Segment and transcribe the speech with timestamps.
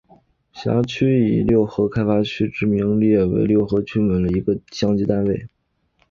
[0.51, 5.47] 辖区以六合开发区之名列为六合区的一个类似乡级单位。